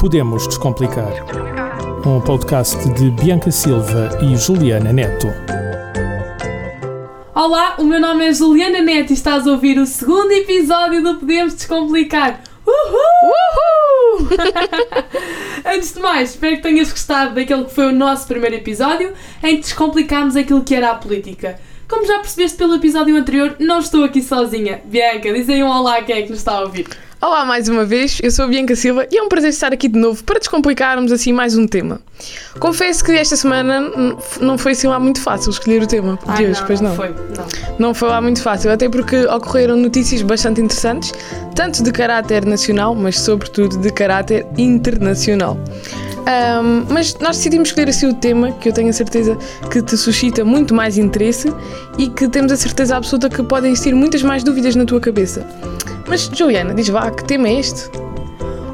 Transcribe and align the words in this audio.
Podemos 0.00 0.48
Descomplicar. 0.48 1.12
Um 2.06 2.22
podcast 2.22 2.88
de 2.94 3.10
Bianca 3.10 3.50
Silva 3.50 4.18
e 4.22 4.34
Juliana 4.34 4.94
Neto. 4.94 5.26
Olá, 7.34 7.74
o 7.78 7.84
meu 7.84 8.00
nome 8.00 8.26
é 8.26 8.32
Juliana 8.32 8.80
Neto 8.80 9.10
e 9.10 9.12
estás 9.12 9.46
a 9.46 9.50
ouvir 9.50 9.78
o 9.78 9.84
segundo 9.84 10.32
episódio 10.32 11.02
do 11.02 11.16
Podemos 11.16 11.52
Descomplicar. 11.52 12.40
Uhul! 12.66 14.22
Uhul! 14.22 14.28
Antes 15.70 15.92
de 15.92 16.00
mais, 16.00 16.30
espero 16.30 16.56
que 16.56 16.62
tenhas 16.62 16.90
gostado 16.90 17.34
daquele 17.34 17.64
que 17.64 17.74
foi 17.74 17.88
o 17.88 17.92
nosso 17.92 18.26
primeiro 18.26 18.56
episódio 18.56 19.12
em 19.42 19.56
que 19.56 19.64
descomplicámos 19.64 20.34
aquilo 20.34 20.64
que 20.64 20.74
era 20.74 20.92
a 20.92 20.94
política. 20.94 21.60
Como 21.86 22.06
já 22.06 22.20
percebeste 22.20 22.56
pelo 22.56 22.76
episódio 22.76 23.14
anterior, 23.14 23.54
não 23.58 23.80
estou 23.80 24.02
aqui 24.02 24.22
sozinha. 24.22 24.80
Bianca, 24.82 25.30
diz 25.30 25.46
aí 25.50 25.62
um 25.62 25.68
olá 25.68 25.98
a 25.98 26.02
quem 26.02 26.16
é 26.16 26.22
que 26.22 26.30
nos 26.30 26.38
está 26.38 26.52
a 26.52 26.60
ouvir. 26.62 26.88
Olá 27.22 27.44
mais 27.44 27.68
uma 27.68 27.84
vez, 27.84 28.18
eu 28.22 28.30
sou 28.30 28.46
a 28.46 28.48
Bianca 28.48 28.74
Silva 28.74 29.06
e 29.10 29.18
é 29.18 29.22
um 29.22 29.28
prazer 29.28 29.50
estar 29.50 29.74
aqui 29.74 29.88
de 29.88 29.98
novo 29.98 30.24
para 30.24 30.38
descomplicarmos 30.38 31.12
assim 31.12 31.34
mais 31.34 31.54
um 31.54 31.66
tema. 31.66 32.00
Confesso 32.58 33.04
que 33.04 33.12
esta 33.12 33.36
semana 33.36 33.92
não 34.40 34.56
foi 34.56 34.72
assim 34.72 34.86
lá 34.86 34.98
muito 34.98 35.20
fácil 35.20 35.50
escolher 35.50 35.82
o 35.82 35.86
tema 35.86 36.18
de 36.34 36.46
hoje, 36.46 36.64
pois 36.66 36.80
não 36.80 36.88
não. 36.88 36.96
foi, 36.96 37.08
não. 37.10 37.78
Não 37.78 37.94
foi 37.94 38.08
lá 38.08 38.22
muito 38.22 38.40
fácil, 38.40 38.72
até 38.72 38.88
porque 38.88 39.26
ocorreram 39.26 39.76
notícias 39.76 40.22
bastante 40.22 40.62
interessantes, 40.62 41.12
tanto 41.54 41.82
de 41.82 41.92
caráter 41.92 42.46
nacional, 42.46 42.94
mas 42.94 43.20
sobretudo 43.20 43.76
de 43.76 43.92
caráter 43.92 44.46
internacional. 44.56 45.58
Ahm, 46.26 46.86
mas 46.88 47.16
nós 47.18 47.36
decidimos 47.36 47.68
escolher 47.68 47.88
assim 47.88 48.06
o 48.06 48.14
tema 48.14 48.52
que 48.52 48.68
eu 48.68 48.72
tenho 48.72 48.90
a 48.90 48.92
certeza 48.92 49.36
que 49.70 49.82
te 49.82 49.96
suscita 49.96 50.44
muito 50.44 50.74
mais 50.74 50.98
interesse 50.98 51.52
e 51.98 52.08
que 52.08 52.28
temos 52.28 52.52
a 52.52 52.56
certeza 52.56 52.96
absoluta 52.96 53.28
que 53.28 53.42
podem 53.42 53.72
existir 53.72 53.94
muitas 53.94 54.22
mais 54.22 54.44
dúvidas 54.44 54.76
na 54.76 54.84
tua 54.84 55.00
cabeça. 55.00 55.46
Mas 56.06 56.30
Juliana, 56.32 56.74
diz 56.74 56.88
vá, 56.88 57.10
que 57.10 57.24
tema 57.24 57.48
é 57.48 57.54
este? 57.54 57.90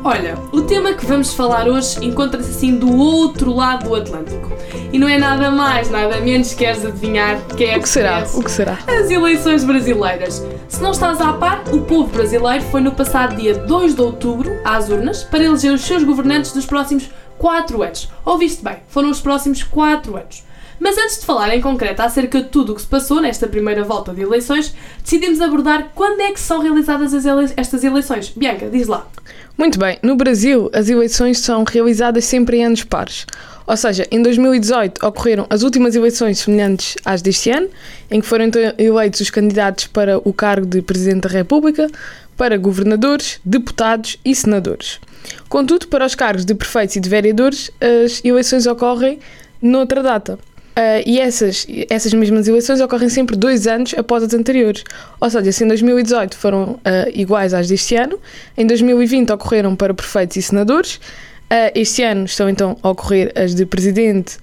Olha, 0.06 0.38
o 0.52 0.62
tema 0.62 0.92
que 0.92 1.05
vamos 1.05 1.34
falar 1.34 1.66
hoje 1.66 1.98
encontra-se 2.00 2.50
assim 2.50 2.77
do 2.77 2.96
outro 2.96 3.52
lado 3.52 3.88
do 3.88 3.94
Atlântico. 3.97 4.52
E 4.92 5.00
não 5.00 5.08
é 5.08 5.19
nada 5.19 5.50
mais, 5.50 5.91
nada 5.91 6.20
menos, 6.20 6.55
queres 6.55 6.84
adivinhar, 6.84 7.41
que 7.56 7.64
é 7.64 7.77
O 7.77 7.80
que 7.80 7.89
será? 7.89 8.24
O 8.33 8.41
que 8.41 8.50
será? 8.50 8.78
As 8.86 9.11
eleições 9.11 9.64
brasileiras. 9.64 10.47
Se 10.69 10.80
não 10.80 10.92
estás 10.92 11.20
a 11.20 11.33
par, 11.33 11.64
o 11.72 11.80
povo 11.80 12.08
brasileiro 12.08 12.62
foi 12.67 12.80
no 12.80 12.92
passado 12.92 13.34
dia 13.34 13.55
2 13.55 13.97
de 13.97 14.00
outubro 14.00 14.52
às 14.64 14.89
urnas 14.89 15.24
para 15.24 15.42
eleger 15.42 15.72
os 15.72 15.80
seus 15.80 16.05
governantes 16.05 16.52
dos 16.52 16.67
próximos 16.67 17.11
4 17.39 17.83
anos. 17.83 18.09
Ouviste 18.25 18.62
bem, 18.62 18.77
foram 18.89 19.11
os 19.11 19.20
próximos 19.20 19.62
4 19.62 20.17
anos. 20.17 20.45
Mas 20.79 20.98
antes 20.98 21.20
de 21.20 21.25
falar 21.25 21.55
em 21.56 21.61
concreto 21.61 22.03
acerca 22.03 22.42
de 22.42 22.48
tudo 22.48 22.73
o 22.73 22.75
que 22.75 22.83
se 22.83 22.87
passou 22.87 23.19
nesta 23.20 23.47
primeira 23.47 23.83
volta 23.83 24.12
de 24.12 24.20
eleições, 24.20 24.75
decidimos 25.03 25.41
abordar 25.41 25.92
quando 25.95 26.20
é 26.20 26.31
que 26.33 26.41
são 26.41 26.61
realizadas 26.61 27.14
as 27.14 27.25
ele- 27.25 27.53
estas 27.57 27.83
eleições. 27.83 28.29
Bianca, 28.29 28.69
diz 28.69 28.87
lá. 28.87 29.07
Muito 29.57 29.79
bem, 29.79 29.98
no 30.03 30.17
Brasil 30.17 30.70
as 30.75 30.91
eleições 30.91 31.39
são 31.39 31.64
realizadas 31.64 32.27
sempre 32.27 32.59
em 32.59 32.67
anos 32.67 32.84
pares. 32.84 33.25
Ou 33.67 33.77
seja, 33.77 34.07
em 34.11 34.20
2018 34.23 35.05
ocorreram 35.05 35.47
as 35.48 35.62
últimas 35.62 35.97
eleições 35.97 36.41
semelhantes 36.41 36.95
às 37.05 37.23
deste 37.23 37.51
ano, 37.51 37.69
em 38.11 38.20
que 38.20 38.27
foram 38.27 38.45
então 38.45 38.61
eleitos 38.77 39.20
os 39.20 39.31
candidatos 39.31 39.87
para 39.87 40.19
o 40.19 40.33
cargo 40.33 40.67
de 40.67 40.83
Presidente 40.83 41.23
da 41.23 41.31
República, 41.31 41.89
para 42.37 42.56
governadores, 42.56 43.41
deputados 43.45 44.19
e 44.25 44.34
senadores. 44.34 45.01
Contudo, 45.48 45.89
para 45.89 46.05
os 46.05 46.15
cargos 46.15 46.45
de 46.45 46.55
prefeitos 46.55 46.97
e 46.97 47.01
de 47.01 47.09
vereadores, 47.09 47.70
as 47.81 48.25
eleições 48.25 48.67
ocorrem 48.67 49.19
noutra 49.61 50.03
data. 50.03 50.39
Ah, 50.79 51.01
e 51.07 51.19
essas, 51.19 51.67
essas 51.89 52.12
mesmas 52.12 52.47
eleições 52.47 52.83
ocorrem 52.83 53.09
sempre 53.09 53.34
dois 53.34 53.67
anos 53.67 53.95
após 53.97 54.23
as 54.23 54.34
anteriores. 54.34 54.84
Ou 55.19 55.31
seja, 55.31 55.51
se 55.51 55.64
em 55.64 55.69
2018 55.69 56.37
foram 56.37 56.79
ah, 56.84 57.09
iguais 57.14 57.55
às 57.55 57.67
deste 57.67 57.97
ano, 57.97 58.20
em 58.59 58.67
2020 58.67 59.33
ocorreram 59.33 59.75
para 59.75 59.95
prefeitos 59.95 60.37
e 60.37 60.42
senadores, 60.42 61.01
ah, 61.48 61.73
este 61.75 62.03
ano 62.03 62.27
estão 62.27 62.47
então 62.51 62.77
a 62.83 62.91
ocorrer 62.91 63.33
as 63.34 63.55
de 63.55 63.64
presidente, 63.64 64.37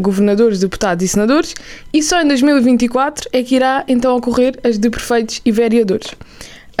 governadores, 0.00 0.60
deputados 0.60 1.04
e 1.04 1.08
senadores, 1.08 1.54
e 1.92 2.02
só 2.02 2.22
em 2.22 2.26
2024 2.26 3.28
é 3.30 3.42
que 3.42 3.56
irá 3.56 3.84
então 3.86 4.16
ocorrer 4.16 4.58
as 4.64 4.78
de 4.78 4.88
prefeitos 4.88 5.42
e 5.44 5.52
vereadores. 5.52 6.08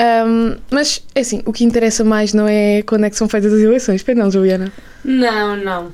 Ahm, 0.00 0.56
mas, 0.70 1.02
é 1.14 1.20
assim, 1.20 1.42
o 1.44 1.52
que 1.52 1.62
interessa 1.62 2.02
mais 2.02 2.32
não 2.32 2.48
é 2.48 2.82
quando 2.82 3.04
é 3.04 3.10
que 3.10 3.16
são 3.16 3.28
feitas 3.28 3.52
as 3.52 3.60
eleições, 3.60 4.02
pois 4.02 4.16
não, 4.16 4.30
Juliana? 4.30 4.72
Não, 5.04 5.56
não. 5.56 5.92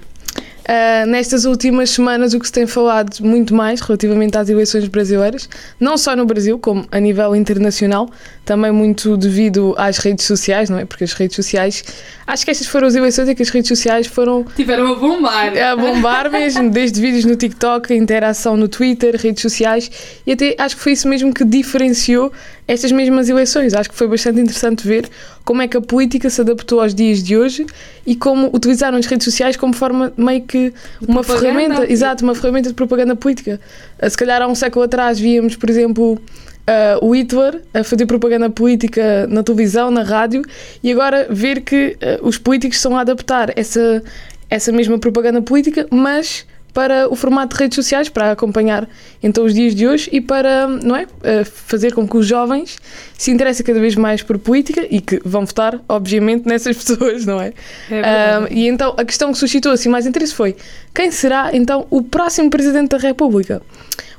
Uh, 0.66 1.06
nestas 1.06 1.44
últimas 1.44 1.90
semanas, 1.90 2.34
o 2.34 2.40
que 2.40 2.46
se 2.46 2.52
tem 2.52 2.66
falado 2.66 3.20
muito 3.20 3.54
mais 3.54 3.80
relativamente 3.80 4.36
às 4.36 4.48
eleições 4.48 4.88
brasileiras, 4.88 5.48
não 5.78 5.96
só 5.96 6.16
no 6.16 6.26
Brasil, 6.26 6.58
como 6.58 6.84
a 6.90 6.98
nível 6.98 7.36
internacional, 7.36 8.10
também 8.44 8.72
muito 8.72 9.16
devido 9.16 9.76
às 9.78 9.98
redes 9.98 10.24
sociais, 10.24 10.68
não 10.68 10.76
é? 10.76 10.84
Porque 10.84 11.04
as 11.04 11.12
redes 11.12 11.36
sociais, 11.36 11.84
acho 12.26 12.44
que 12.44 12.50
estas 12.50 12.66
foram 12.66 12.88
as 12.88 12.96
eleições 12.96 13.28
em 13.28 13.34
que 13.36 13.42
as 13.42 13.48
redes 13.48 13.68
sociais 13.68 14.08
foram 14.08 14.44
Tiveram 14.56 14.92
a 14.92 14.96
bombar. 14.96 15.56
a 15.56 15.76
bombar 15.76 16.30
mesmo, 16.32 16.68
desde 16.68 17.00
vídeos 17.00 17.24
no 17.24 17.36
TikTok, 17.36 17.94
interação 17.94 18.56
no 18.56 18.66
Twitter, 18.66 19.14
redes 19.16 19.42
sociais, 19.42 19.88
e 20.26 20.32
até 20.32 20.56
acho 20.58 20.74
que 20.76 20.82
foi 20.82 20.92
isso 20.92 21.06
mesmo 21.06 21.32
que 21.32 21.44
diferenciou 21.44 22.32
estas 22.68 22.90
mesmas 22.90 23.28
eleições. 23.28 23.74
Acho 23.74 23.90
que 23.90 23.96
foi 23.96 24.08
bastante 24.08 24.40
interessante 24.40 24.86
ver 24.86 25.08
como 25.44 25.62
é 25.62 25.68
que 25.68 25.76
a 25.76 25.80
política 25.80 26.28
se 26.28 26.40
adaptou 26.40 26.80
aos 26.80 26.94
dias 26.94 27.22
de 27.22 27.36
hoje 27.36 27.66
e 28.06 28.16
como 28.16 28.50
utilizaram 28.52 28.98
as 28.98 29.06
redes 29.06 29.24
sociais 29.24 29.56
como 29.56 29.72
forma 29.72 30.12
meio 30.16 30.42
que 30.42 30.72
uma 31.00 31.22
propaganda. 31.22 31.40
ferramenta, 31.40 31.92
exato, 31.92 32.24
uma 32.24 32.34
ferramenta 32.34 32.68
de 32.68 32.74
propaganda 32.74 33.14
política. 33.14 33.60
Ah, 33.98 34.10
Se 34.10 34.16
calhar 34.16 34.42
há 34.42 34.48
um 34.48 34.54
século 34.54 34.84
atrás 34.84 35.18
víamos, 35.18 35.54
por 35.54 35.70
exemplo, 35.70 36.20
ah, 36.66 36.98
o 37.00 37.14
Hitler 37.14 37.62
a 37.72 37.84
fazer 37.84 38.06
propaganda 38.06 38.50
política 38.50 39.26
na 39.28 39.42
televisão, 39.42 39.90
na 39.90 40.02
rádio, 40.02 40.42
e 40.82 40.90
agora 40.90 41.26
ver 41.30 41.60
que 41.60 41.96
ah, 42.00 42.18
os 42.22 42.36
políticos 42.36 42.78
estão 42.78 42.96
a 42.96 43.02
adaptar 43.02 43.52
essa, 43.56 44.02
essa 44.50 44.72
mesma 44.72 44.98
propaganda 44.98 45.40
política, 45.40 45.86
mas 45.90 46.44
para 46.76 47.10
o 47.10 47.16
formato 47.16 47.56
de 47.56 47.62
redes 47.62 47.74
sociais, 47.74 48.10
para 48.10 48.32
acompanhar 48.32 48.86
então 49.22 49.46
os 49.46 49.54
dias 49.54 49.74
de 49.74 49.88
hoje 49.88 50.10
e 50.12 50.20
para, 50.20 50.68
não 50.68 50.94
é, 50.94 51.06
ah, 51.24 51.42
fazer 51.42 51.94
com 51.94 52.06
que 52.06 52.18
os 52.18 52.26
jovens 52.26 52.76
se 53.16 53.30
interessem 53.30 53.64
cada 53.64 53.80
vez 53.80 53.96
mais 53.96 54.22
por 54.22 54.38
política 54.38 54.86
e 54.90 55.00
que 55.00 55.18
vão 55.24 55.46
votar, 55.46 55.80
obviamente, 55.88 56.44
nessas 56.46 56.76
pessoas, 56.76 57.24
não 57.24 57.40
é? 57.40 57.54
É. 57.90 58.02
Ah, 58.04 58.46
e 58.50 58.68
então 58.68 58.92
a 58.98 59.06
questão 59.06 59.32
que 59.32 59.38
suscitou 59.38 59.72
assim 59.72 59.88
mais 59.88 60.04
interesse 60.04 60.34
foi 60.34 60.54
quem 60.94 61.10
será 61.10 61.48
então 61.54 61.86
o 61.88 62.02
próximo 62.02 62.50
Presidente 62.50 62.90
da 62.90 62.98
República? 62.98 63.62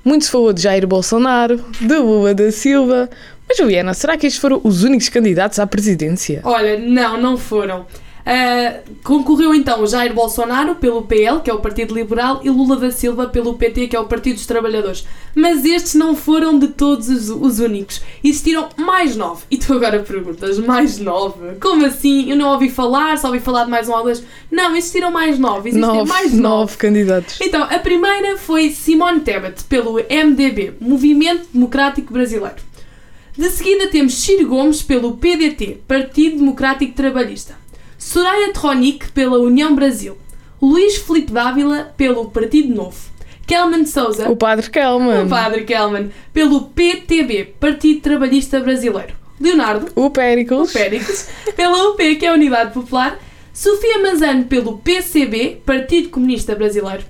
Muito 0.03 0.25
se 0.25 0.31
falou 0.31 0.51
de 0.51 0.63
Jair 0.63 0.88
Bolsonaro, 0.88 1.63
de 1.79 1.95
Lula 1.95 2.34
da 2.34 2.51
Silva, 2.51 3.07
mas 3.47 3.56
Juliana, 3.56 3.94
será 3.94 4.18
que 4.18 4.25
estes 4.25 4.41
foram 4.41 4.59
os 4.63 4.84
únicos 4.84 5.09
candidatos 5.09 5.59
à 5.59 5.68
presidência? 5.68 6.41
Olha, 6.44 6.79
não, 6.79 7.22
não 7.22 7.38
foram. 7.38 7.85
Ah, 8.30 8.82
concorreu 9.06 9.56
então 9.56 9.88
Jair 9.88 10.14
Bolsonaro 10.14 10.76
pelo 10.76 11.04
PL, 11.04 11.40
que 11.40 11.50
é 11.50 11.54
o 11.54 11.62
Partido 11.62 11.96
Liberal, 11.96 12.42
e 12.44 12.50
Lula 12.50 12.76
da 12.76 12.92
Silva 12.92 13.28
pelo 13.28 13.54
PT, 13.54 13.88
que 13.88 13.96
é 13.96 14.00
o 14.02 14.06
Partido 14.06 14.36
dos 14.36 14.46
Trabalhadores. 14.46 15.08
Mas 15.34 15.64
estes 15.64 15.94
não 15.94 16.14
foram 16.14 16.60
de 16.60 16.68
todos 16.68 17.08
os, 17.08 17.30
os 17.30 17.60
únicos. 17.60 18.02
Existiram 18.22 18.68
mais 18.76 19.16
nove. 19.16 19.44
E 19.50 19.58
tu 19.58 19.72
agora 19.72 20.00
perguntas, 20.00 20.60
mais 20.60 21.00
nove? 21.00 21.56
Como 21.62 21.86
assim? 21.86 22.30
Eu 22.30 22.36
não 22.36 22.50
ouvi 22.50 22.70
falar, 22.70 23.18
só 23.18 23.28
ouvi 23.28 23.40
falar 23.40 23.64
de 23.64 23.72
mais 23.72 23.88
um 23.88 23.94
ou 23.94 24.04
dois. 24.04 24.22
Não, 24.52 24.76
existiram 24.76 25.10
mais 25.10 25.40
nove. 25.40 25.70
Existem 25.70 25.90
Nove, 25.90 26.10
mais 26.10 26.34
nove. 26.34 26.42
nove 26.42 26.78
candidatos. 26.78 27.40
Então, 27.40 27.64
a 27.64 27.80
primeira 27.80 28.38
foi 28.38 28.72
Simone 28.72 29.22
Tebet, 29.22 29.64
pelo 29.70 29.94
MDB, 29.94 30.74
Movimento 30.82 31.48
Democrático 31.54 32.12
Brasileiro. 32.12 32.58
De 33.38 33.50
seguida 33.52 33.88
temos 33.88 34.16
Ciro 34.16 34.50
Gomes, 34.50 34.82
pelo 34.84 35.16
PDT, 35.16 35.78
Partido 35.88 36.40
Democrático 36.40 36.92
Trabalhista. 36.94 37.56
Soraya 38.07 38.53
Tronic, 38.53 39.12
pela 39.12 39.38
União 39.38 39.75
Brasil. 39.75 40.18
Luís 40.62 40.95
Filipe 40.95 41.29
Dávila, 41.29 41.94
pelo 41.97 42.29
Partido 42.29 42.73
Novo. 42.73 42.97
Kelman 43.45 43.85
Souza, 43.85 44.29
O 44.29 44.35
Padre 44.38 44.69
Kelman, 44.69 45.25
o 45.25 45.28
Padre 45.28 45.66
Kelman, 45.66 46.09
pelo 46.31 46.69
PTB, 46.69 47.56
Partido 47.59 48.00
Trabalhista 48.00 48.62
Brasileiro. 48.62 49.13
Leonardo, 49.41 49.91
o 49.94 50.09
Péricles, 50.09 50.72
Péricles, 50.72 51.29
pela 51.53 51.90
UP, 51.90 52.16
que 52.16 52.25
é 52.25 52.29
a 52.29 52.34
Unidade 52.34 52.73
Popular, 52.73 53.19
Sofia 53.53 54.01
Manzano 54.01 54.45
pelo 54.45 54.77
PCB, 54.77 55.63
Partido 55.65 56.07
Comunista 56.07 56.56
Brasileiro, 56.56 57.03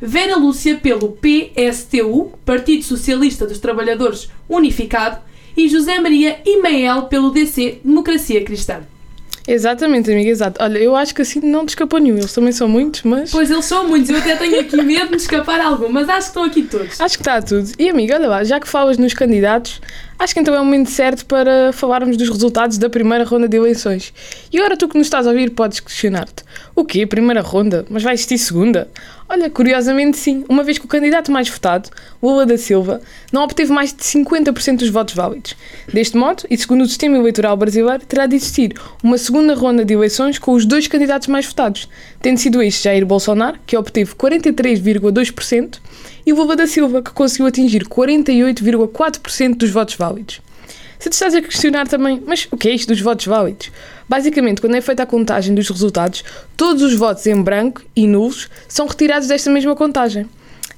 Vera 0.00 0.36
Lúcia 0.36 0.76
pelo 0.76 1.18
PSTU, 1.18 2.32
Partido 2.44 2.84
Socialista 2.84 3.44
dos 3.44 3.58
Trabalhadores 3.58 4.30
Unificado, 4.48 5.18
e 5.56 5.68
José 5.68 5.98
Maria 5.98 6.38
Imael 6.46 7.06
pelo 7.06 7.32
DC, 7.32 7.80
Democracia 7.84 8.44
Cristã. 8.44 8.82
Exatamente, 9.46 10.10
amiga, 10.10 10.30
exato. 10.30 10.62
Olha, 10.62 10.78
eu 10.78 10.96
acho 10.96 11.14
que 11.14 11.22
assim 11.22 11.40
não 11.40 11.66
te 11.66 11.70
escapou 11.70 12.00
nenhum. 12.00 12.16
Eles 12.18 12.32
também 12.32 12.52
são 12.52 12.66
muitos, 12.66 13.02
mas 13.02 13.30
Pois 13.30 13.50
eles 13.50 13.64
são 13.64 13.86
muitos, 13.86 14.08
eu 14.10 14.16
até 14.16 14.36
tenho 14.36 14.60
aqui 14.60 14.80
medo 14.82 15.10
de 15.10 15.16
escapar 15.16 15.60
algum, 15.60 15.88
mas 15.88 16.08
acho 16.08 16.18
que 16.18 16.26
estão 16.28 16.44
aqui 16.44 16.62
todos. 16.62 17.00
acho 17.00 17.16
que 17.16 17.22
está 17.22 17.42
tudo. 17.42 17.70
E 17.78 17.88
amiga, 17.88 18.14
olha 18.14 18.28
lá, 18.28 18.44
já 18.44 18.58
que 18.58 18.66
falas 18.66 18.96
nos 18.96 19.12
candidatos, 19.12 19.80
Acho 20.18 20.32
que 20.32 20.40
então 20.40 20.54
é 20.54 20.60
o 20.60 20.64
momento 20.64 20.90
certo 20.90 21.26
para 21.26 21.72
falarmos 21.72 22.16
dos 22.16 22.28
resultados 22.28 22.78
da 22.78 22.88
primeira 22.88 23.24
ronda 23.24 23.48
de 23.48 23.56
eleições. 23.56 24.12
E 24.52 24.58
agora 24.58 24.76
tu 24.76 24.88
que 24.88 24.96
nos 24.96 25.08
estás 25.08 25.26
a 25.26 25.30
ouvir 25.30 25.50
podes 25.50 25.80
questionar-te: 25.80 26.44
o 26.74 26.84
quê? 26.84 27.04
Primeira 27.04 27.40
ronda? 27.40 27.84
Mas 27.90 28.02
vai 28.02 28.14
existir 28.14 28.38
segunda? 28.38 28.88
Olha, 29.28 29.48
curiosamente 29.48 30.18
sim, 30.18 30.44
uma 30.48 30.62
vez 30.62 30.78
que 30.78 30.84
o 30.84 30.88
candidato 30.88 31.32
mais 31.32 31.48
votado, 31.48 31.88
Lula 32.22 32.44
da 32.44 32.58
Silva, 32.58 33.00
não 33.32 33.42
obteve 33.42 33.72
mais 33.72 33.92
de 33.92 34.02
50% 34.02 34.76
dos 34.76 34.90
votos 34.90 35.14
válidos. 35.14 35.56
Deste 35.92 36.16
modo, 36.16 36.44
e 36.50 36.56
segundo 36.58 36.82
o 36.82 36.86
sistema 36.86 37.16
eleitoral 37.16 37.56
brasileiro, 37.56 38.04
terá 38.06 38.26
de 38.26 38.36
existir 38.36 38.74
uma 39.02 39.16
segunda 39.16 39.54
ronda 39.54 39.84
de 39.84 39.94
eleições 39.94 40.38
com 40.38 40.52
os 40.52 40.66
dois 40.66 40.86
candidatos 40.86 41.28
mais 41.28 41.46
votados, 41.46 41.88
tendo 42.20 42.38
sido 42.38 42.62
este 42.62 42.84
Jair 42.84 43.04
Bolsonaro, 43.06 43.58
que 43.66 43.76
obteve 43.76 44.14
43,2%, 44.14 45.78
e 46.26 46.32
Lula 46.32 46.56
da 46.56 46.66
Silva, 46.66 47.02
que 47.02 47.10
conseguiu 47.10 47.46
atingir 47.46 47.84
48,4% 47.86 49.56
dos 49.56 49.70
votos 49.70 49.94
válidos. 49.94 50.40
Se 50.98 51.10
te 51.10 51.12
estás 51.12 51.34
a 51.34 51.42
questionar 51.42 51.86
também, 51.86 52.22
mas 52.26 52.48
o 52.50 52.56
que 52.56 52.68
é 52.68 52.74
isto 52.74 52.88
dos 52.88 53.00
votos 53.00 53.26
válidos? 53.26 53.70
Basicamente, 54.08 54.60
quando 54.60 54.74
é 54.76 54.80
feita 54.80 55.02
a 55.02 55.06
contagem 55.06 55.54
dos 55.54 55.68
resultados, 55.68 56.24
todos 56.56 56.82
os 56.82 56.94
votos 56.94 57.26
em 57.26 57.42
branco 57.42 57.82
e 57.94 58.06
nulos 58.06 58.48
são 58.68 58.86
retirados 58.86 59.28
desta 59.28 59.50
mesma 59.50 59.74
contagem. 59.74 60.26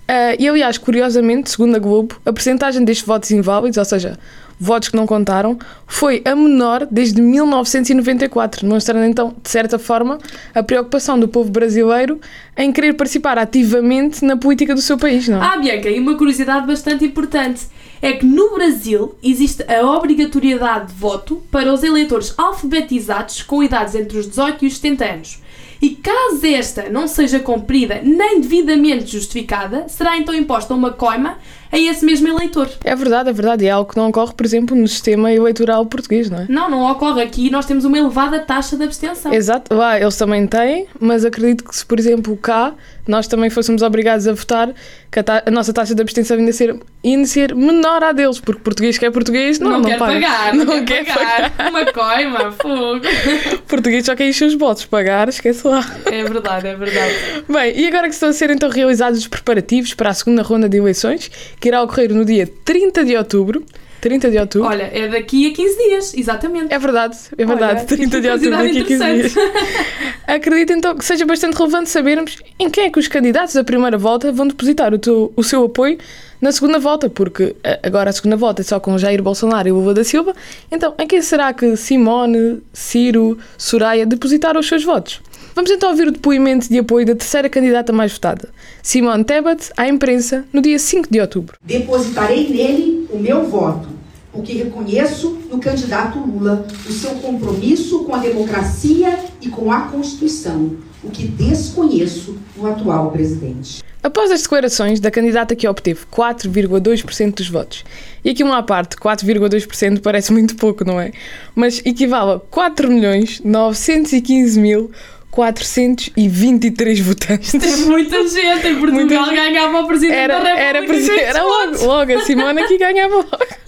Uh, 0.09 0.39
e 0.39 0.49
aliás, 0.49 0.79
curiosamente, 0.79 1.51
segundo 1.51 1.75
a 1.75 1.79
Globo, 1.81 2.17
a 2.25 2.33
percentagem 2.33 2.85
destes 2.85 3.05
votos 3.05 3.31
inválidos, 3.33 3.77
ou 3.77 3.85
seja, 3.85 4.17
votos 4.59 4.89
que 4.89 4.97
não 4.97 5.05
contaram, 5.05 5.59
foi 5.85 6.23
a 6.25 6.35
menor 6.37 6.87
desde 6.89 7.21
1994, 7.21 8.65
mostrando 8.67 9.05
então, 9.05 9.35
de 9.43 9.51
certa 9.51 9.81
forma, 9.81 10.19
a 10.55 10.63
preocupação 10.63 11.19
do 11.19 11.27
povo 11.27 11.51
brasileiro 11.51 12.21
em 12.57 12.73
querer 12.73 12.95
participar 12.95 13.37
ativamente 13.37 14.25
na 14.25 14.37
política 14.37 14.77
do 14.77 14.81
seu 14.81 14.97
país, 14.97 15.27
não 15.27 15.43
é? 15.43 15.47
Ah, 15.47 15.57
Bianca, 15.57 15.91
e 15.91 15.99
uma 15.99 16.17
curiosidade 16.17 16.67
bastante 16.67 17.05
importante 17.05 17.67
é 18.01 18.13
que 18.13 18.25
no 18.25 18.55
Brasil 18.55 19.15
existe 19.23 19.65
a 19.69 19.85
obrigatoriedade 19.91 20.93
de 20.93 20.95
voto 20.95 21.43
para 21.51 21.73
os 21.73 21.83
eleitores 21.83 22.33
alfabetizados 22.39 23.43
com 23.43 23.63
idades 23.63 23.95
entre 23.95 24.19
os 24.19 24.29
18 24.29 24.65
e 24.65 24.69
os 24.69 24.77
70 24.77 25.05
anos. 25.05 25.46
E 25.81 25.91
caso 25.91 26.47
esta 26.47 26.89
não 26.89 27.07
seja 27.07 27.41
cumprida 27.41 28.01
nem 28.03 28.41
devidamente 28.41 29.13
justificada, 29.13 29.89
será 29.89 30.17
então 30.17 30.35
imposta 30.35 30.75
uma 30.75 30.91
coima 30.91 31.39
a 31.71 31.79
esse 31.79 32.05
mesmo 32.05 32.29
eleitor. 32.29 32.69
É 32.85 32.95
verdade, 32.95 33.29
é 33.29 33.33
verdade. 33.33 33.65
E 33.65 33.69
é 33.69 33.71
algo 33.71 33.91
que 33.91 33.97
não 33.97 34.09
ocorre, 34.09 34.33
por 34.33 34.47
exemplo, 34.47 34.77
no 34.77 34.87
sistema 34.87 35.33
eleitoral 35.33 35.85
português, 35.87 36.31
não 36.31 36.39
é? 36.39 36.47
Não, 36.49 36.71
não 36.71 36.91
ocorre. 36.91 37.23
Aqui 37.23 37.51
nós 37.51 37.67
temos 37.67 37.85
uma 37.85 37.99
elevada 37.99 38.41
taxa 38.41 38.77
de 38.77 38.85
abstenção. 38.85 39.33
Exato. 39.33 39.75
Lá 39.75 40.01
eles 40.01 40.17
também 40.17 40.47
têm, 40.47 40.87
mas 40.99 41.25
acredito 41.25 41.65
que 41.65 41.77
se, 41.77 41.85
por 41.85 41.99
exemplo, 41.99 42.37
cá 42.37 42.75
nós 43.07 43.27
também 43.29 43.51
fôssemos 43.51 43.83
obrigados 43.83 44.27
a 44.27 44.33
votar, 44.33 44.73
que 45.17 45.21
a, 45.21 45.23
ta 45.23 45.43
a 45.47 45.51
nossa 45.51 45.73
taxa 45.73 45.95
de 45.95 46.03
abstenção 46.03 46.37
ainda 46.37 46.53
ser, 46.53 46.77
ainda 47.03 47.27
ser 47.27 47.55
menor 47.55 48.05
à 48.05 48.13
deles, 48.13 48.39
porque 48.39 48.61
português 48.61 48.99
que 48.99 49.07
é 49.07 49.11
português 49.11 49.59
não, 49.59 49.71
não, 49.71 49.81
não 49.81 49.89
quer 49.89 49.99
paga. 49.99 50.13
pagar. 50.13 50.55
Não, 50.55 50.65
não 50.67 50.85
quer, 50.85 51.05
quer 51.07 51.15
pagar. 51.15 51.51
pagar. 51.53 51.71
Uma 51.71 51.87
coima, 51.87 52.53
fogo. 52.53 53.01
português 53.67 54.05
só 54.05 54.15
quer 54.15 54.29
encher 54.29 54.47
os 54.47 54.55
votos, 54.55 54.85
pagar, 54.85 55.31
esquece 55.31 55.67
lá. 55.67 55.83
É 56.05 56.23
verdade, 56.23 56.69
é 56.69 56.75
verdade. 56.75 57.15
Bem, 57.49 57.81
e 57.81 57.89
agora 57.89 58.09
que 58.09 58.15
estão 58.15 58.29
a 58.29 58.33
ser 58.35 58.51
então 58.51 58.69
realizados 58.69 59.19
os 59.19 59.27
preparativos 59.27 59.95
para 59.95 60.11
a 60.11 60.15
segunda 60.15 60.43
ronda 60.43 60.69
de 60.69 60.77
eleições, 60.77 61.31
que 61.59 61.69
irá 61.69 61.83
ocorrer 61.83 62.13
no 62.13 62.23
dia 62.23 62.47
30 62.67 63.03
de 63.03 63.17
outubro. 63.17 63.65
30 64.07 64.31
de 64.31 64.39
outubro. 64.39 64.69
Olha, 64.69 64.89
é 64.93 65.09
daqui 65.09 65.51
a 65.51 65.53
15 65.53 65.77
dias, 65.77 66.15
exatamente. 66.15 66.73
É 66.73 66.79
verdade, 66.79 67.17
é 67.37 67.45
verdade. 67.45 67.81
Olha, 67.81 67.85
30 67.85 68.21
de 68.21 68.29
outubro, 68.29 68.51
daqui 68.51 68.79
a 68.79 68.85
15 68.85 69.15
dias. 69.15 69.35
Acredito 70.29 70.73
então 70.73 70.97
que 70.97 71.05
seja 71.05 71.27
bastante 71.27 71.57
relevante 71.57 71.91
sabermos 71.91 72.39
em 72.57 72.71
quem 72.71 72.85
é 72.85 72.91
que 72.91 73.01
os 73.01 73.09
candidatos 73.09 73.55
da 73.55 73.65
primeira 73.65 73.99
volta 73.99 74.31
vão 74.31 74.47
depositar 74.47 74.95
o, 74.95 74.99
teu, 74.99 75.33
o 75.35 75.43
seu 75.43 75.65
apoio 75.65 75.99
na 76.41 76.53
segunda 76.53 76.79
volta, 76.79 77.11
porque 77.11 77.57
agora 77.83 78.11
a 78.11 78.13
segunda 78.13 78.37
volta 78.37 78.63
é 78.63 78.65
só 78.65 78.79
com 78.79 78.97
Jair 78.97 79.21
Bolsonaro 79.21 79.67
e 79.67 79.73
Lula 79.73 79.93
da 79.93 80.05
Silva. 80.05 80.35
Então, 80.71 80.95
em 81.01 81.07
quem 81.07 81.21
será 81.21 81.53
que 81.53 81.77
Simone, 81.77 82.63
Ciro, 82.73 83.37
Soraya 83.59 84.07
depositaram 84.07 84.61
os 84.61 84.69
seus 84.69 84.85
votos? 84.85 85.21
Vamos 85.57 85.71
então 85.71 85.89
ouvir 85.89 86.07
o 86.07 86.13
depoimento 86.13 86.69
de 86.69 86.79
apoio 86.79 87.07
da 87.07 87.15
terceira 87.15 87.49
candidata 87.49 87.91
mais 87.91 88.13
votada, 88.13 88.51
Simone 88.83 89.25
Tebet, 89.25 89.71
à 89.75 89.89
imprensa, 89.89 90.45
no 90.53 90.61
dia 90.61 90.79
5 90.79 91.09
de 91.11 91.19
outubro. 91.19 91.57
Depositarei 91.63 92.47
nele 92.47 93.09
o 93.11 93.19
meu 93.19 93.45
voto, 93.45 93.89
porque 94.37 94.53
reconheço 94.53 95.39
no 95.51 95.59
candidato 95.59 96.19
Lula 96.19 96.67
o 96.87 96.93
seu 96.93 97.13
compromisso 97.17 98.05
com 98.05 98.15
a 98.15 98.19
democracia 98.19 99.19
e 99.41 99.49
com 99.49 99.73
a 99.73 99.81
Constituição, 99.81 100.77
o 101.03 101.11
que 101.11 101.27
desconheço 101.27 102.37
no 102.55 102.67
atual 102.67 103.11
presidente. 103.11 103.83
Após 104.03 104.31
as 104.31 104.43
declarações 104.43 105.01
da 105.01 105.11
candidata 105.11 105.57
que 105.57 105.67
obteve 105.67 106.01
4,2% 106.13 107.35
dos 107.35 107.49
votos, 107.49 107.85
e 108.25 108.31
aqui 108.31 108.45
uma 108.45 108.59
à 108.59 108.63
parte, 108.63 108.97
4,2% 108.97 110.01
parece 110.01 110.33
muito 110.33 110.55
pouco, 110.55 110.85
não 110.85 111.01
é? 111.01 111.11
Mas 111.55 111.83
equivale 111.85 112.33
a 112.33 112.39
4 112.39 112.89
milhões 112.89 113.41
915 113.43 114.61
mil 114.61 114.91
423 115.37 117.01
votantes. 117.01 117.53
Isto 117.53 117.67
é 117.67 117.77
muita 117.85 118.27
gente. 118.27 118.69
Em 118.69 118.79
Portugal 118.79 119.27
muita 119.27 119.35
ganhava 119.35 119.81
o 119.81 119.87
Presidente 119.87 120.17
era, 120.17 120.41
da 120.41 120.55
República. 120.55 121.13
Era, 121.13 121.23
era 121.23 121.43
logo, 121.43 121.85
logo, 121.85 122.13
a 122.17 122.21
Simona 122.25 122.67
que 122.67 122.79
ganhava 122.79 123.17
logo. 123.17 123.66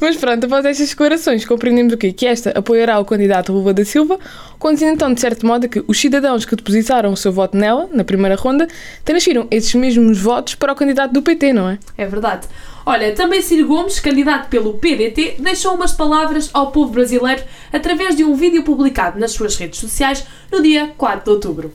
Mas 0.00 0.16
pronto, 0.16 0.44
após 0.46 0.64
estas 0.64 0.88
declarações, 0.88 1.44
compreendemos 1.44 1.92
o 1.92 1.96
quê? 1.96 2.12
Que 2.12 2.26
esta 2.26 2.50
apoiará 2.50 2.98
o 2.98 3.04
candidato 3.04 3.52
Lula 3.52 3.72
da 3.72 3.84
Silva, 3.84 4.18
conduzindo 4.58 4.92
então, 4.92 5.12
de 5.12 5.20
certo 5.20 5.46
modo, 5.46 5.68
que 5.68 5.82
os 5.86 5.98
cidadãos 5.98 6.44
que 6.44 6.56
depositaram 6.56 7.12
o 7.12 7.16
seu 7.16 7.32
voto 7.32 7.56
nela, 7.56 7.88
na 7.92 8.04
primeira 8.04 8.36
ronda, 8.36 8.68
transfiram 9.04 9.46
esses 9.50 9.74
mesmos 9.74 10.18
votos 10.18 10.54
para 10.54 10.72
o 10.72 10.76
candidato 10.76 11.12
do 11.12 11.22
PT, 11.22 11.52
não 11.52 11.68
é? 11.68 11.78
É 11.96 12.06
verdade. 12.06 12.46
Olha, 12.84 13.14
também 13.14 13.40
Ciro 13.40 13.68
Gomes, 13.68 14.00
candidato 14.00 14.48
pelo 14.48 14.74
PDT, 14.74 15.36
deixou 15.38 15.74
umas 15.74 15.92
palavras 15.92 16.50
ao 16.52 16.72
povo 16.72 16.92
brasileiro 16.92 17.42
através 17.72 18.16
de 18.16 18.24
um 18.24 18.34
vídeo 18.34 18.64
publicado 18.64 19.20
nas 19.20 19.32
suas 19.32 19.56
redes 19.56 19.78
sociais 19.78 20.26
no 20.50 20.60
dia 20.60 20.92
4 20.96 21.24
de 21.24 21.30
outubro. 21.30 21.72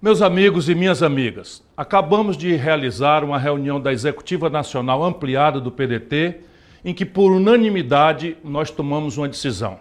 Meus 0.00 0.20
amigos 0.20 0.68
e 0.68 0.74
minhas 0.74 1.00
amigas, 1.00 1.62
acabamos 1.76 2.36
de 2.36 2.56
realizar 2.56 3.22
uma 3.22 3.38
reunião 3.38 3.80
da 3.80 3.92
Executiva 3.92 4.50
Nacional 4.50 5.04
Ampliada 5.04 5.60
do 5.60 5.70
PDT, 5.70 6.40
em 6.84 6.92
que, 6.92 7.04
por 7.04 7.32
unanimidade, 7.32 8.36
nós 8.42 8.70
tomamos 8.70 9.16
uma 9.16 9.28
decisão. 9.28 9.78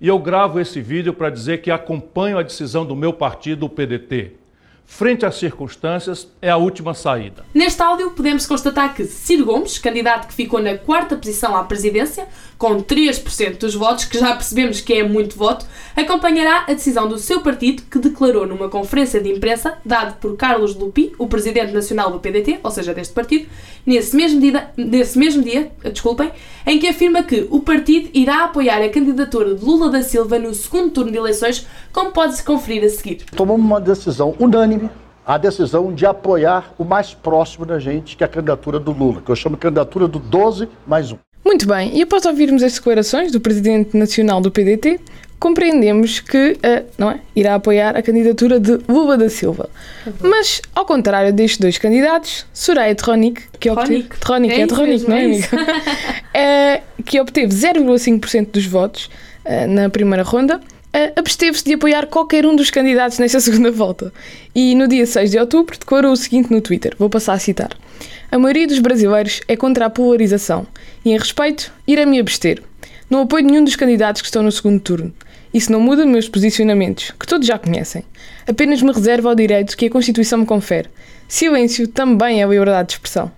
E 0.00 0.08
eu 0.08 0.18
gravo 0.18 0.60
esse 0.60 0.80
vídeo 0.80 1.12
para 1.12 1.30
dizer 1.30 1.60
que 1.60 1.70
acompanho 1.70 2.38
a 2.38 2.42
decisão 2.42 2.86
do 2.86 2.96
meu 2.96 3.12
partido, 3.12 3.66
o 3.66 3.68
PDT 3.68 4.37
frente 4.90 5.24
às 5.24 5.36
circunstâncias, 5.36 6.26
é 6.40 6.50
a 6.50 6.56
última 6.56 6.94
saída. 6.94 7.44
Neste 7.54 7.80
áudio, 7.82 8.10
podemos 8.12 8.46
constatar 8.46 8.94
que 8.94 9.04
Ciro 9.04 9.44
Gomes, 9.44 9.78
candidato 9.78 10.26
que 10.26 10.34
ficou 10.34 10.60
na 10.60 10.78
quarta 10.78 11.14
posição 11.14 11.54
à 11.54 11.62
presidência, 11.62 12.26
com 12.56 12.82
3% 12.82 13.58
dos 13.58 13.74
votos, 13.74 14.06
que 14.06 14.18
já 14.18 14.34
percebemos 14.34 14.80
que 14.80 14.94
é 14.94 15.06
muito 15.06 15.36
voto, 15.36 15.66
acompanhará 15.94 16.64
a 16.66 16.72
decisão 16.72 17.06
do 17.06 17.18
seu 17.18 17.42
partido, 17.42 17.82
que 17.88 17.98
declarou 17.98 18.46
numa 18.46 18.68
conferência 18.68 19.20
de 19.20 19.30
imprensa, 19.30 19.74
dado 19.84 20.16
por 20.16 20.36
Carlos 20.36 20.74
Lupi, 20.74 21.12
o 21.18 21.28
presidente 21.28 21.72
nacional 21.72 22.10
do 22.10 22.18
PDT, 22.18 22.58
ou 22.62 22.70
seja, 22.70 22.94
deste 22.94 23.12
partido, 23.12 23.46
nesse 23.86 24.16
mesmo 24.16 24.40
dia, 24.40 24.70
nesse 24.76 25.18
mesmo 25.18 25.42
dia 25.42 25.70
desculpem, 25.92 26.32
em 26.66 26.78
que 26.78 26.88
afirma 26.88 27.22
que 27.22 27.46
o 27.50 27.60
partido 27.60 28.08
irá 28.14 28.44
apoiar 28.44 28.82
a 28.82 28.88
candidatura 28.88 29.54
de 29.54 29.64
Lula 29.64 29.90
da 29.90 30.02
Silva 30.02 30.38
no 30.38 30.52
segundo 30.54 30.90
turno 30.90 31.12
de 31.12 31.18
eleições, 31.18 31.66
como 31.92 32.10
pode-se 32.10 32.42
conferir 32.42 32.82
a 32.82 32.88
seguir. 32.88 33.24
Tomamos 33.36 33.64
uma 33.64 33.80
decisão 33.80 34.34
unânime 34.40 34.77
a 35.28 35.36
decisão 35.36 35.92
de 35.92 36.06
apoiar 36.06 36.72
o 36.78 36.84
mais 36.84 37.12
próximo 37.12 37.66
da 37.66 37.78
gente, 37.78 38.16
que 38.16 38.24
é 38.24 38.26
a 38.26 38.28
candidatura 38.30 38.80
do 38.80 38.92
Lula, 38.92 39.20
que 39.20 39.30
eu 39.30 39.36
chamo 39.36 39.56
de 39.56 39.60
candidatura 39.60 40.08
do 40.08 40.18
12 40.18 40.66
mais 40.86 41.12
um. 41.12 41.18
Muito 41.44 41.68
bem, 41.68 41.94
e 41.94 42.00
após 42.00 42.24
ouvirmos 42.24 42.62
as 42.62 42.72
declarações 42.72 43.30
do 43.30 43.38
presidente 43.38 43.94
nacional 43.94 44.40
do 44.40 44.50
PDT, 44.50 44.98
compreendemos 45.38 46.20
que 46.20 46.52
uh, 46.52 46.86
não 46.96 47.10
é, 47.10 47.20
irá 47.36 47.56
apoiar 47.56 47.94
a 47.94 48.00
candidatura 48.00 48.58
de 48.58 48.80
Lula 48.88 49.18
da 49.18 49.28
Silva. 49.28 49.68
Uhum. 50.06 50.30
Mas, 50.30 50.62
ao 50.74 50.86
contrário 50.86 51.30
destes 51.30 51.58
dois 51.58 51.76
candidatos, 51.76 52.46
Soraya 52.54 52.94
Tronic, 52.94 53.42
que 53.60 53.68
obteve. 53.68 54.08
Tronic, 54.18 54.54
é, 54.54 54.60
é 54.62 54.66
Tronic, 54.66 55.08
não 55.08 55.16
é, 55.16 55.24
amigo? 55.26 55.46
é, 56.32 56.82
que 57.04 57.20
obteve 57.20 57.54
0,5% 57.54 58.50
dos 58.50 58.64
votos 58.64 59.10
uh, 59.44 59.66
na 59.68 59.90
primeira 59.90 60.22
ronda 60.22 60.58
absteve-se 61.16 61.64
de 61.64 61.74
apoiar 61.74 62.06
qualquer 62.06 62.46
um 62.46 62.54
dos 62.54 62.70
candidatos 62.70 63.18
nesta 63.18 63.40
segunda 63.40 63.70
volta. 63.70 64.12
E 64.54 64.74
no 64.74 64.88
dia 64.88 65.06
6 65.06 65.30
de 65.30 65.38
outubro 65.38 65.78
declarou 65.78 66.12
o 66.12 66.16
seguinte 66.16 66.50
no 66.50 66.60
Twitter: 66.60 66.94
vou 66.98 67.10
passar 67.10 67.34
a 67.34 67.38
citar. 67.38 67.70
A 68.30 68.38
maioria 68.38 68.66
dos 68.66 68.78
brasileiros 68.78 69.40
é 69.48 69.56
contra 69.56 69.86
a 69.86 69.90
polarização 69.90 70.66
e, 71.04 71.10
em 71.10 71.18
respeito, 71.18 71.72
irá-me 71.86 72.20
abster. 72.20 72.62
Não 73.08 73.22
apoio 73.22 73.44
nenhum 73.44 73.64
dos 73.64 73.74
candidatos 73.74 74.20
que 74.20 74.28
estão 74.28 74.42
no 74.42 74.52
segundo 74.52 74.80
turno. 74.80 75.14
Isso 75.52 75.72
não 75.72 75.80
muda 75.80 76.04
meus 76.04 76.28
posicionamentos, 76.28 77.12
que 77.18 77.26
todos 77.26 77.46
já 77.46 77.58
conhecem. 77.58 78.04
Apenas 78.46 78.82
me 78.82 78.92
reservo 78.92 79.28
ao 79.28 79.34
direito 79.34 79.76
que 79.76 79.86
a 79.86 79.90
Constituição 79.90 80.40
me 80.40 80.46
confere. 80.46 80.90
Silêncio 81.26 81.88
também 81.88 82.42
é 82.42 82.46
liberdade 82.46 82.88
de 82.88 82.94
expressão. 82.94 83.32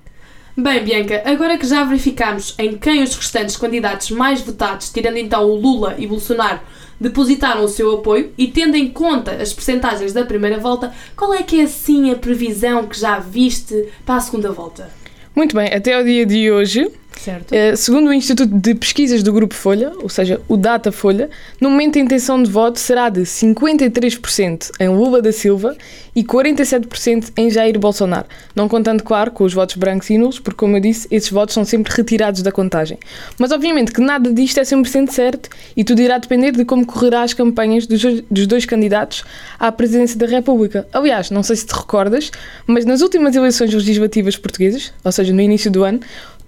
Bem, 0.63 0.85
Bianca, 0.85 1.23
agora 1.25 1.57
que 1.57 1.67
já 1.67 1.85
verificamos 1.85 2.55
em 2.59 2.77
quem 2.77 3.03
os 3.03 3.17
restantes 3.17 3.57
candidatos 3.57 4.11
mais 4.11 4.43
votados, 4.43 4.91
tirando 4.91 5.17
então 5.17 5.49
o 5.49 5.55
Lula 5.55 5.95
e 5.97 6.07
Bolsonaro, 6.07 6.61
depositaram 7.01 7.65
o 7.65 7.69
seu 7.69 7.95
apoio 7.95 8.31
e 8.37 8.47
tendo 8.47 8.77
em 8.77 8.91
conta 8.91 9.33
as 9.33 9.55
percentagens 9.55 10.13
da 10.13 10.23
primeira 10.23 10.59
volta, 10.59 10.93
qual 11.17 11.33
é 11.33 11.43
que 11.43 11.61
é 11.61 11.63
assim 11.63 12.11
a 12.11 12.15
previsão 12.15 12.87
que 12.87 13.01
já 13.01 13.19
viste 13.19 13.89
para 14.05 14.17
a 14.17 14.21
segunda 14.21 14.53
volta? 14.53 14.91
Muito 15.35 15.57
bem, 15.57 15.73
até 15.73 15.95
ao 15.95 16.05
dia 16.05 16.27
de 16.27 16.51
hoje, 16.51 16.91
Certo. 17.21 17.53
Eh, 17.53 17.77
segundo 17.77 18.09
o 18.09 18.15
Instituto 18.15 18.51
de 18.51 18.75
Pesquisas 18.75 19.23
do 19.23 19.31
Grupo 19.31 19.55
Folha, 19.55 19.93
ou 20.01 20.09
seja, 20.09 20.41
o 20.49 20.57
Data 20.57 20.91
Folha, 20.91 21.29
no 21.61 21.69
momento 21.69 21.99
a 21.99 22.01
intenção 22.01 22.43
de 22.43 22.51
voto 22.51 22.81
será 22.81 23.11
de 23.11 23.21
53% 23.21 24.71
em 24.81 24.89
Lula 24.89 25.21
da 25.21 25.31
Silva 25.31 25.77
e 26.17 26.25
47% 26.25 27.31
em 27.37 27.51
Jair 27.51 27.79
Bolsonaro. 27.79 28.27
Não 28.57 28.67
contando, 28.71 29.03
claro, 29.03 29.33
com 29.33 29.45
os 29.45 29.53
votos 29.53 29.77
brancos 29.77 30.09
e 30.09 30.17
nulos, 30.17 30.39
porque, 30.39 30.57
como 30.57 30.79
eu 30.79 30.81
disse, 30.81 31.07
esses 31.11 31.29
votos 31.31 31.53
são 31.53 31.63
sempre 31.63 31.93
retirados 31.95 32.41
da 32.41 32.51
contagem. 32.51 32.99
Mas, 33.39 33.53
obviamente, 33.53 33.93
que 33.93 34.01
nada 34.01 34.33
disto 34.33 34.59
é 34.59 34.63
100% 34.63 35.11
certo 35.11 35.51
e 35.77 35.85
tudo 35.85 36.01
irá 36.01 36.17
depender 36.17 36.53
de 36.53 36.65
como 36.65 36.87
correrá 36.87 37.23
as 37.23 37.35
campanhas 37.35 37.87
dos, 37.87 38.01
dos 38.31 38.47
dois 38.47 38.65
candidatos 38.65 39.25
à 39.59 39.71
presidência 39.71 40.19
da 40.19 40.27
República. 40.27 40.89
Aliás, 40.91 41.31
não 41.31 41.43
sei 41.43 41.57
se 41.57 41.67
te 41.67 41.75
recordas, 41.75 42.31
mas 42.67 42.87
nas 42.87 43.03
últimas 43.03 43.37
eleições 43.37 43.75
legislativas 43.75 44.39
portuguesas, 44.39 44.91
ou 45.05 45.13
seja, 45.13 45.35
no 45.35 45.41
início 45.43 45.71
do 45.71 45.85
ano, 45.85 46.01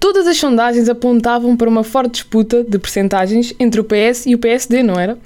Todas 0.03 0.27
as 0.27 0.37
sondagens 0.37 0.89
apontavam 0.89 1.57
para 1.57 1.69
uma 1.69 1.85
forte 1.85 2.15
disputa 2.15 2.65
de 2.65 2.77
percentagens 2.77 3.55
entre 3.61 3.81
o 3.81 3.85
PS 3.85 4.27
e 4.27 4.35
o 4.35 4.39
PSD, 4.39 4.83
não 4.83 4.99
era? 4.99 5.17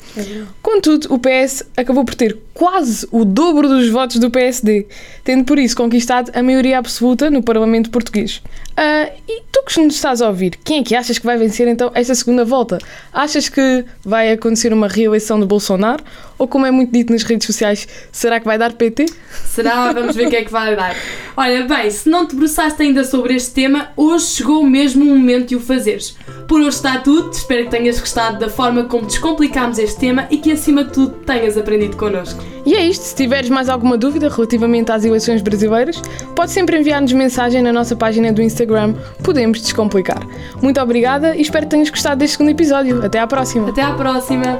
Contudo, 0.60 1.14
o 1.14 1.18
PS 1.18 1.62
acabou 1.74 2.04
por 2.04 2.14
ter 2.14 2.36
quase 2.52 3.08
o 3.10 3.24
dobro 3.24 3.68
dos 3.68 3.88
votos 3.88 4.18
do 4.18 4.30
PSD, 4.30 4.86
tendo 5.24 5.44
por 5.44 5.58
isso 5.58 5.74
conquistado 5.74 6.30
a 6.34 6.42
maioria 6.42 6.76
absoluta 6.76 7.30
no 7.30 7.42
Parlamento 7.42 7.88
português. 7.88 8.42
Ah, 8.76 9.08
e 9.26 9.42
tu 9.50 9.62
que 9.64 9.80
nos 9.80 9.94
estás 9.94 10.20
a 10.20 10.28
ouvir, 10.28 10.58
quem 10.62 10.80
é 10.80 10.82
que 10.82 10.94
achas 10.94 11.18
que 11.18 11.24
vai 11.24 11.38
vencer 11.38 11.66
então 11.68 11.90
esta 11.94 12.14
segunda 12.14 12.44
volta? 12.44 12.76
Achas 13.10 13.48
que 13.48 13.82
vai 14.04 14.30
acontecer 14.30 14.74
uma 14.74 14.88
reeleição 14.88 15.40
de 15.40 15.46
Bolsonaro? 15.46 16.04
Ou 16.38 16.46
como 16.46 16.66
é 16.66 16.70
muito 16.70 16.92
dito 16.92 17.14
nas 17.14 17.22
redes 17.22 17.46
sociais, 17.46 17.88
será 18.12 18.38
que 18.38 18.44
vai 18.44 18.58
dar 18.58 18.74
PT? 18.74 19.06
Será? 19.46 19.90
Vamos 19.94 20.14
ver 20.14 20.26
o 20.26 20.30
que 20.30 20.36
é 20.36 20.44
que 20.44 20.52
vai 20.52 20.76
dar. 20.76 20.94
Olha, 21.36 21.66
bem, 21.66 21.90
se 21.90 22.08
não 22.08 22.26
te 22.26 22.30
debruçaste 22.30 22.82
ainda 22.82 23.04
sobre 23.04 23.34
este 23.34 23.50
tema, 23.50 23.88
hoje 23.94 24.24
chegou 24.24 24.64
mesmo 24.64 25.04
o 25.04 25.18
momento 25.18 25.48
de 25.48 25.56
o 25.56 25.60
fazeres. 25.60 26.16
Por 26.48 26.60
hoje 26.60 26.76
está 26.76 26.96
tudo, 26.98 27.30
espero 27.30 27.64
que 27.64 27.70
tenhas 27.70 28.00
gostado 28.00 28.38
da 28.38 28.48
forma 28.48 28.84
como 28.84 29.04
descomplicámos 29.04 29.78
este 29.78 30.00
tema 30.00 30.26
e 30.30 30.38
que 30.38 30.50
acima 30.50 30.84
de 30.84 30.92
tudo 30.94 31.10
tenhas 31.26 31.58
aprendido 31.58 31.94
connosco. 31.98 32.42
E 32.64 32.72
é 32.72 32.82
isto, 32.86 33.02
se 33.02 33.14
tiveres 33.14 33.50
mais 33.50 33.68
alguma 33.68 33.98
dúvida 33.98 34.30
relativamente 34.30 34.90
às 34.90 35.04
eleições 35.04 35.42
brasileiras, 35.42 36.00
pode 36.34 36.52
sempre 36.52 36.78
enviar-nos 36.78 37.12
mensagem 37.12 37.60
na 37.60 37.72
nossa 37.72 37.94
página 37.94 38.32
do 38.32 38.40
Instagram 38.40 38.94
Podemos 39.22 39.60
Descomplicar. 39.60 40.26
Muito 40.62 40.80
obrigada 40.80 41.36
e 41.36 41.42
espero 41.42 41.66
que 41.66 41.70
tenhas 41.70 41.90
gostado 41.90 42.18
deste 42.18 42.38
segundo 42.38 42.52
episódio. 42.52 43.04
Até 43.04 43.18
à 43.18 43.26
próxima! 43.26 43.68
Até 43.68 43.82
à 43.82 43.92
próxima! 43.92 44.58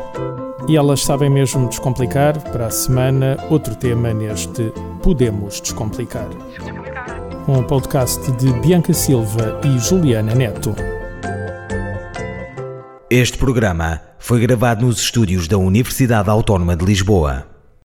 E 0.69 0.77
elas 0.77 1.03
sabem 1.03 1.31
mesmo 1.31 1.69
descomplicar. 1.69 2.39
Para 2.53 2.67
a 2.67 2.71
semana, 2.71 3.39
outro 3.49 3.75
tema 3.77 4.13
neste 4.13 4.73
Podemos 5.07 5.61
Descomplicar. 5.61 6.29
Um 7.47 7.63
podcast 7.63 8.29
de 8.33 8.53
Bianca 8.55 8.93
Silva 8.93 9.61
e 9.65 9.79
Juliana 9.79 10.35
Neto. 10.35 10.75
Este 13.09 13.39
programa 13.39 14.01
foi 14.19 14.41
gravado 14.41 14.85
nos 14.85 14.99
estúdios 14.99 15.47
da 15.47 15.59
Universidade 15.59 16.29
Autónoma 16.29 16.75
de 16.75 16.85
Lisboa. 16.85 17.56